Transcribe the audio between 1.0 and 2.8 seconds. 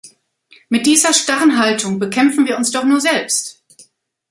starren Haltung bekämpfen wir uns